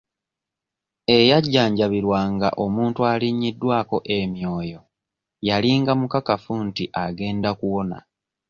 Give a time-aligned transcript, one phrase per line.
[1.17, 4.79] Eyajanjabirwanga omuntu alinnyiddwako emyoyo
[5.47, 7.97] yalinga mukakafu nti agenda kuwona.